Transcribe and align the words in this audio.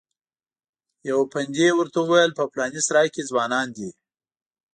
یوه 1.09 1.25
پندي 1.31 1.69
ورته 1.73 1.97
وویل 2.01 2.31
په 2.35 2.43
پلانې 2.51 2.81
سرای 2.87 3.07
کې 3.13 3.27
ځوانان 3.29 3.67
دي. 3.77 3.89